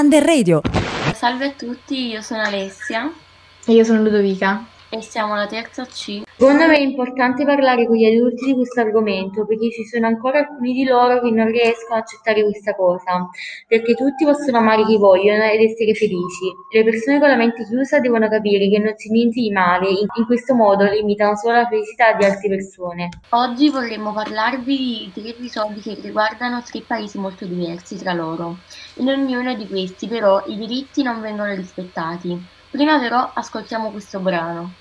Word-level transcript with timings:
Under 0.00 0.24
Radio. 0.24 0.62
Salve 1.14 1.44
a 1.44 1.50
tutti, 1.50 2.06
io 2.06 2.22
sono 2.22 2.40
Alessia. 2.40 3.12
E 3.66 3.72
io 3.74 3.84
sono 3.84 4.00
Ludovica 4.02 4.64
e 4.90 5.00
siamo 5.02 5.34
alla 5.34 5.46
terza 5.46 5.84
C. 5.86 6.22
Secondo 6.36 6.66
me 6.66 6.76
è 6.76 6.80
importante 6.80 7.44
parlare 7.44 7.86
con 7.86 7.96
gli 7.96 8.04
adulti 8.04 8.46
di 8.46 8.54
questo 8.54 8.80
argomento 8.80 9.46
perché 9.46 9.70
ci 9.70 9.84
sono 9.84 10.06
ancora 10.06 10.40
alcuni 10.40 10.72
di 10.72 10.84
loro 10.84 11.20
che 11.20 11.30
non 11.30 11.46
riescono 11.46 11.96
ad 11.96 12.02
accettare 12.02 12.42
questa 12.42 12.74
cosa, 12.74 13.28
perché 13.68 13.94
tutti 13.94 14.24
possono 14.24 14.58
amare 14.58 14.84
chi 14.84 14.96
vogliono 14.96 15.44
ed 15.44 15.60
essere 15.60 15.94
felici. 15.94 16.50
Le 16.72 16.82
persone 16.84 17.18
con 17.20 17.28
la 17.28 17.36
mente 17.36 17.64
chiusa 17.66 18.00
devono 18.00 18.28
capire 18.28 18.68
che 18.68 18.78
non 18.78 18.94
c'è 18.94 19.10
niente 19.10 19.40
di 19.40 19.50
male, 19.50 19.88
in 19.90 20.26
questo 20.26 20.54
modo 20.54 20.84
limitano 20.84 21.36
solo 21.36 21.56
la 21.56 21.66
felicità 21.66 22.14
di 22.14 22.24
altre 22.24 22.48
persone. 22.48 23.08
Oggi 23.30 23.70
vorremmo 23.70 24.12
parlarvi 24.12 24.76
di 24.76 25.10
tre 25.12 25.30
episodi 25.30 25.80
che 25.80 25.98
riguardano 26.00 26.62
tre 26.62 26.82
paesi 26.86 27.18
molto 27.18 27.44
diversi 27.44 27.96
tra 27.96 28.12
loro. 28.12 28.56
In 28.94 29.08
ognuno 29.08 29.54
di 29.54 29.68
questi 29.68 30.08
però 30.08 30.42
i 30.46 30.56
diritti 30.56 31.02
non 31.02 31.20
vengono 31.20 31.54
rispettati. 31.54 32.58
Prima 32.70 33.00
però 33.00 33.30
ascoltiamo 33.34 33.90
questo 33.90 34.20
brano. 34.20 34.74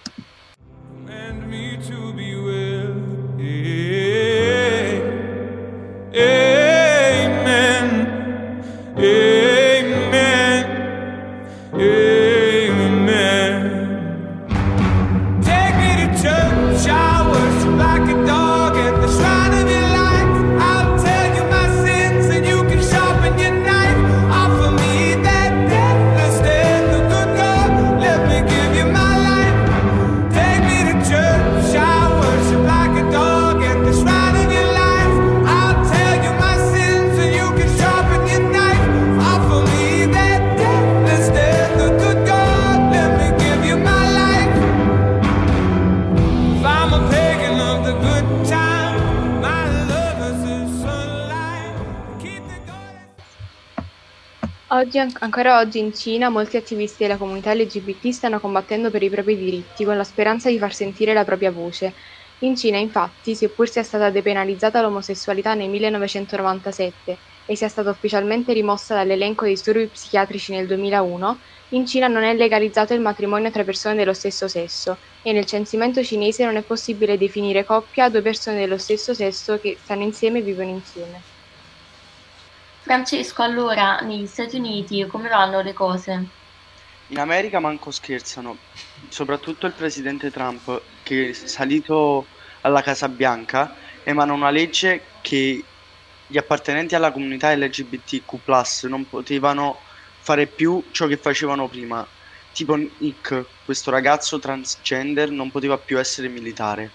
Oggi, 54.80 54.98
an- 54.98 55.12
ancora 55.20 55.60
oggi 55.60 55.78
in 55.78 55.94
Cina 55.94 56.30
molti 56.30 56.58
attivisti 56.58 57.04
della 57.04 57.18
comunità 57.18 57.54
LGBT 57.54 58.10
stanno 58.10 58.40
combattendo 58.40 58.90
per 58.90 59.04
i 59.04 59.10
propri 59.10 59.36
diritti 59.38 59.84
con 59.84 59.96
la 59.98 60.04
speranza 60.04 60.50
di 60.50 60.58
far 60.58 60.74
sentire 60.74 61.14
la 61.14 61.24
propria 61.24 61.52
voce. 61.52 61.94
In 62.40 62.56
Cina, 62.56 62.78
infatti, 62.78 63.36
seppur 63.36 63.68
sia 63.70 63.84
stata 63.84 64.10
depenalizzata 64.10 64.82
l'omosessualità 64.82 65.54
nel 65.54 65.70
1997 65.70 67.20
e 67.46 67.56
sia 67.56 67.68
stata 67.68 67.90
ufficialmente 67.92 68.54
rimossa 68.54 68.96
dall'elenco 68.96 69.44
dei 69.44 69.54
disturbi 69.54 69.90
psichiatrici 69.90 70.52
nel 70.54 70.66
2001, 70.66 71.40
in 71.70 71.86
Cina 71.86 72.08
non 72.08 72.24
è 72.24 72.34
legalizzato 72.34 72.94
il 72.96 73.02
matrimonio 73.02 73.52
tra 73.52 73.64
persone 73.64 73.96
dello 73.96 74.14
stesso 74.14 74.48
sesso 74.48 75.00
e 75.22 75.32
nel 75.34 75.46
censimento 75.46 76.02
cinese 76.04 76.46
non 76.46 76.56
è 76.56 76.64
possibile 76.64 77.18
definire 77.18 77.64
coppia 77.66 78.10
due 78.10 78.22
persone 78.24 78.58
dello 78.58 78.78
stesso 78.80 79.14
sesso 79.14 79.60
che 79.60 79.78
stanno 79.78 80.04
insieme 80.04 80.40
e 80.40 80.44
vivono 80.44 80.70
insieme. 80.70 81.26
Francesco, 82.90 83.44
allora, 83.44 84.00
negli 84.00 84.26
Stati 84.26 84.56
Uniti 84.58 85.06
come 85.06 85.30
vanno 85.30 85.62
le 85.62 85.74
cose? 85.74 86.26
In 87.10 87.20
America 87.20 87.60
manco 87.60 87.92
scherzano, 87.92 88.58
soprattutto 89.10 89.68
il 89.68 89.74
presidente 89.74 90.32
Trump 90.32 90.82
che 91.04 91.36
salito 91.36 92.26
alla 92.62 92.82
Casa 92.82 93.08
Bianca 93.08 93.76
emana 94.02 94.34
una 94.34 94.50
legge 94.50 95.04
che 95.22 95.64
gli 96.26 96.38
appartenenti 96.40 96.96
alla 96.96 97.12
comunità 97.12 97.54
LGBTQ 97.54 98.86
non 98.88 99.08
potevano 99.08 99.78
fare 100.18 100.48
più 100.48 100.84
ciò 100.90 101.06
che 101.06 101.18
facevano 101.18 101.68
prima. 101.68 102.04
Tipo 102.52 102.74
Nick, 102.74 103.46
questo 103.66 103.92
ragazzo 103.92 104.40
transgender, 104.40 105.30
non 105.30 105.52
poteva 105.52 105.78
più 105.78 106.00
essere 106.00 106.28
militare. 106.28 106.90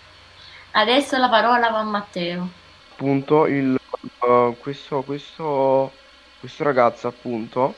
Adesso 0.73 1.17
la 1.19 1.29
parola 1.29 1.71
va 1.71 1.79
a 1.79 1.85
Matteo. 1.85 2.49
appunto 2.91 3.47
il, 3.47 3.79
uh, 4.25 4.57
questo, 4.59 5.03
questo, 5.03 5.93
questo 6.41 6.65
ragazzo 6.65 7.09
appunto 7.09 7.75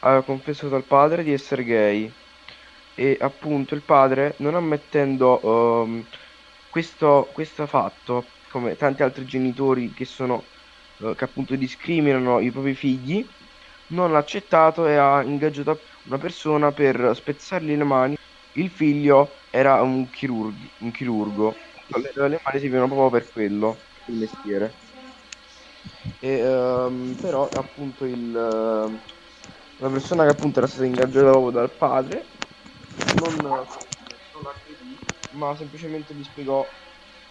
aveva 0.00 0.22
confessato 0.22 0.74
al 0.74 0.84
padre 0.84 1.22
di 1.22 1.32
essere 1.32 1.64
gay 1.64 2.10
e 2.94 3.16
appunto 3.20 3.74
il 3.74 3.80
padre 3.80 4.34
non 4.38 4.54
ammettendo 4.54 5.40
um, 5.42 6.04
questo, 6.70 7.28
questo 7.32 7.66
fatto 7.66 8.24
come 8.50 8.76
tanti 8.76 9.02
altri 9.02 9.24
genitori 9.24 9.92
che 9.92 10.04
sono 10.04 10.42
uh, 10.98 11.14
che 11.14 11.24
appunto 11.24 11.54
discriminano 11.56 12.40
i 12.40 12.50
propri 12.50 12.74
figli 12.74 13.26
non 13.88 14.12
l'ha 14.12 14.18
accettato 14.18 14.86
e 14.86 14.96
ha 14.96 15.22
ingaggiato 15.22 15.80
una 16.04 16.18
persona 16.18 16.72
per 16.72 17.12
spezzargli 17.14 17.76
le 17.76 17.84
mani 17.84 18.18
il 18.54 18.70
figlio 18.70 19.30
era 19.50 19.82
un 19.82 20.08
chirurgo, 20.10 20.56
un 20.78 20.90
chirurgo. 20.90 21.54
Le, 21.88 22.12
mani 22.16 22.40
servivano 22.58 22.86
proprio 22.86 23.10
per 23.10 23.30
quello 23.30 23.76
il 24.06 24.14
mestiere. 24.14 24.83
E, 26.18 26.28
ehm, 26.38 27.16
però 27.20 27.50
appunto 27.50 28.04
il, 28.04 28.34
ehm, 28.34 29.02
la 29.76 29.90
persona 29.90 30.24
che 30.24 30.30
appunto 30.30 30.58
era 30.58 30.68
stata 30.68 30.84
ingaggiata 30.86 31.28
proprio 31.30 31.50
dal 31.50 31.76
padre 31.76 32.28
non, 33.18 33.34
non 33.40 34.46
aggredì, 34.46 34.98
ma 35.30 35.54
semplicemente 35.54 36.14
gli 36.14 36.22
spiegò 36.24 36.66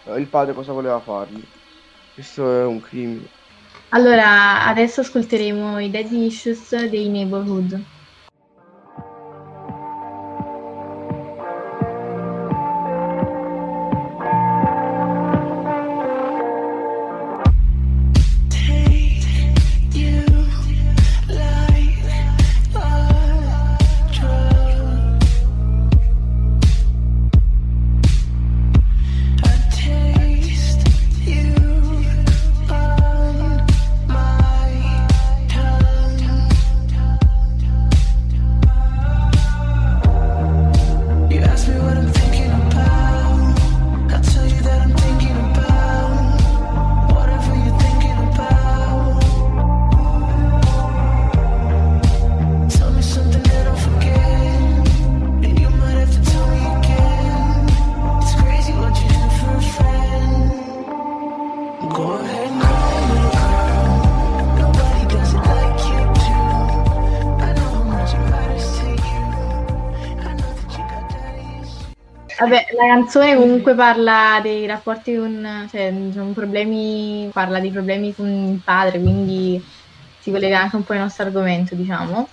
eh, 0.04 0.18
il 0.18 0.28
padre 0.28 0.54
cosa 0.54 0.72
voleva 0.72 1.00
fargli. 1.00 1.42
Questo 2.12 2.50
è 2.50 2.64
un 2.64 2.80
crimine. 2.80 3.32
Allora, 3.90 4.66
adesso 4.66 5.00
ascolteremo 5.00 5.78
i 5.78 5.90
Daddy 5.90 6.26
Issues 6.26 6.74
dei 6.88 7.08
Neighborhood. 7.08 7.93
Vabbè, 72.44 72.66
la 72.76 72.88
canzone 72.88 73.36
comunque 73.36 73.74
parla 73.74 74.38
dei 74.42 74.66
rapporti 74.66 75.16
con, 75.16 75.66
cioè, 75.70 75.94
sono 76.12 76.32
problemi, 76.32 77.30
parla 77.32 77.58
di 77.58 77.70
problemi 77.70 78.14
con 78.14 78.28
il 78.28 78.60
padre, 78.62 79.00
quindi 79.00 79.64
si 80.18 80.30
collega 80.30 80.60
anche 80.60 80.76
un 80.76 80.84
po' 80.84 80.92
al 80.92 80.98
nostro 80.98 81.24
argomento, 81.24 81.74
diciamo. 81.74 82.28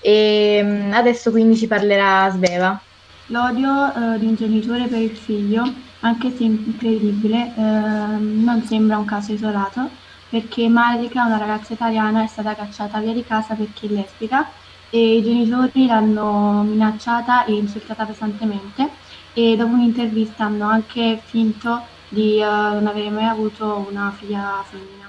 E 0.00 0.60
mm, 0.62 0.92
adesso 0.92 1.32
quindi 1.32 1.56
ci 1.56 1.66
parlerà 1.66 2.30
Sveva. 2.30 2.80
L'odio 3.26 4.14
eh, 4.14 4.18
di 4.20 4.26
un 4.26 4.36
genitore 4.36 4.86
per 4.86 5.00
il 5.00 5.16
figlio, 5.16 5.64
anche 6.00 6.30
se 6.36 6.44
incredibile, 6.44 7.52
ehm, 7.56 8.44
non 8.44 8.62
sembra 8.62 8.96
un 8.96 9.06
caso 9.06 9.32
isolato, 9.32 9.88
perché 10.28 10.68
Malika, 10.68 11.24
una 11.24 11.38
ragazza 11.38 11.72
italiana, 11.72 12.22
è 12.22 12.28
stata 12.28 12.54
cacciata 12.54 13.00
via 13.00 13.12
di 13.12 13.24
casa 13.24 13.54
perché 13.54 13.86
è 13.86 13.90
lesbica 13.90 14.48
e 14.90 15.16
i 15.16 15.22
genitori 15.22 15.86
l'hanno 15.86 16.62
minacciata 16.62 17.44
e 17.44 17.52
insultata 17.52 18.04
pesantemente 18.04 18.88
e 19.34 19.56
dopo 19.56 19.74
un'intervista 19.74 20.44
hanno 20.44 20.66
anche 20.66 21.20
finto 21.24 21.82
di 22.08 22.40
eh, 22.40 22.44
non 22.44 22.86
avere 22.86 23.10
mai 23.10 23.26
avuto 23.26 23.86
una 23.88 24.14
figlia 24.18 24.64
femmina. 24.68 25.08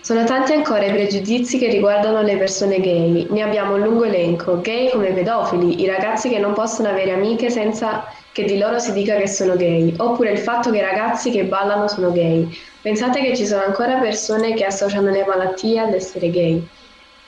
Sono 0.00 0.24
tanti 0.24 0.52
ancora 0.52 0.86
i 0.86 0.90
pregiudizi 0.90 1.58
che 1.58 1.68
riguardano 1.68 2.22
le 2.22 2.38
persone 2.38 2.80
gay. 2.80 3.26
Ne 3.28 3.42
abbiamo 3.42 3.74
un 3.74 3.82
lungo 3.82 4.04
elenco. 4.04 4.60
Gay 4.60 4.90
come 4.90 5.12
pedofili, 5.12 5.82
i 5.82 5.86
ragazzi 5.86 6.30
che 6.30 6.38
non 6.38 6.54
possono 6.54 6.88
avere 6.88 7.12
amiche 7.12 7.50
senza 7.50 8.06
che 8.32 8.44
di 8.44 8.56
loro 8.56 8.78
si 8.78 8.92
dica 8.92 9.16
che 9.16 9.28
sono 9.28 9.56
gay, 9.56 9.94
oppure 9.98 10.30
il 10.30 10.38
fatto 10.38 10.70
che 10.70 10.78
i 10.78 10.82
ragazzi 10.82 11.30
che 11.30 11.44
ballano 11.44 11.88
sono 11.88 12.10
gay. 12.12 12.48
Pensate 12.80 13.20
che 13.20 13.36
ci 13.36 13.44
sono 13.44 13.62
ancora 13.62 13.98
persone 13.98 14.54
che 14.54 14.64
associano 14.64 15.10
le 15.10 15.24
malattie 15.26 15.78
ad 15.78 15.92
essere 15.92 16.30
gay. 16.30 16.66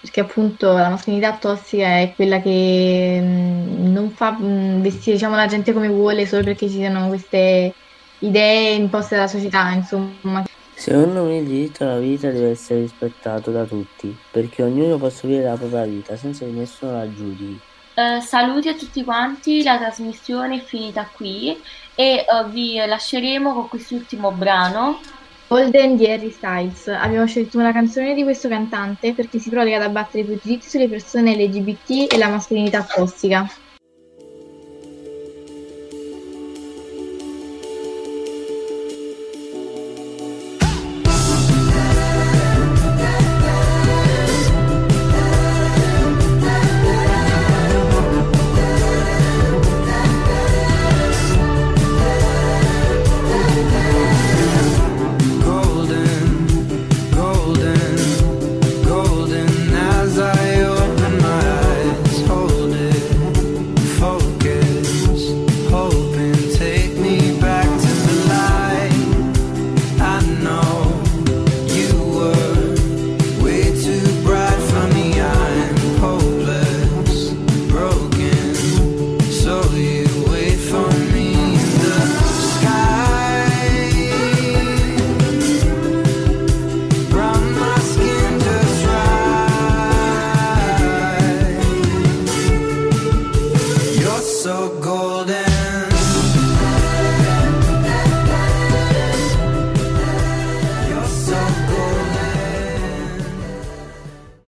Perché 0.00 0.20
appunto 0.20 0.72
la 0.72 0.88
mascolinità 0.88 1.36
tossica 1.36 1.98
è 1.98 2.12
quella 2.16 2.40
che 2.40 3.20
mh, 3.20 3.92
non 3.92 4.10
fa 4.10 4.30
mh, 4.32 4.80
vestire 4.80 5.16
diciamo, 5.16 5.36
la 5.36 5.46
gente 5.46 5.74
come 5.74 5.88
vuole 5.88 6.26
solo 6.26 6.42
perché 6.42 6.70
ci 6.70 6.82
sono 6.82 7.08
queste 7.08 7.74
idee 8.20 8.72
imposte 8.74 9.16
dalla 9.16 9.28
società, 9.28 9.70
insomma. 9.72 10.44
Secondo 10.72 11.24
me 11.24 11.36
il 11.36 11.46
diritto 11.46 11.84
alla 11.84 11.98
vita 11.98 12.30
deve 12.30 12.52
essere 12.52 12.80
rispettato 12.80 13.50
da 13.50 13.64
tutti, 13.64 14.16
perché 14.30 14.62
ognuno 14.62 14.96
può 14.96 15.10
vivere 15.22 15.44
la 15.44 15.56
propria 15.56 15.84
vita 15.84 16.16
senza 16.16 16.46
che 16.46 16.50
nessuno 16.50 16.92
la 16.92 17.12
giudichi. 17.12 17.60
Eh, 17.92 18.20
saluti 18.22 18.68
a 18.68 18.74
tutti 18.74 19.04
quanti, 19.04 19.62
la 19.62 19.76
trasmissione 19.76 20.56
è 20.56 20.64
finita 20.64 21.06
qui 21.12 21.60
e 21.94 22.04
eh, 22.14 22.26
vi 22.48 22.76
lasceremo 22.76 23.52
con 23.52 23.68
quest'ultimo 23.68 24.30
brano. 24.30 25.00
Golden 25.52 25.96
di 25.96 26.06
Harry 26.06 26.30
Styles. 26.30 26.86
Abbiamo 26.86 27.26
scelto 27.26 27.58
una 27.58 27.72
canzone 27.72 28.14
di 28.14 28.22
questo 28.22 28.46
cantante 28.46 29.14
perché 29.14 29.40
si 29.40 29.50
prodiga 29.50 29.78
ad 29.78 29.82
abbattere 29.82 30.22
i 30.22 30.24
pregiudizi 30.24 30.68
sulle 30.68 30.88
persone 30.88 31.34
LGBT 31.34 32.12
e 32.12 32.18
la 32.18 32.28
mascolinità 32.28 32.84
tossica. 32.84 33.44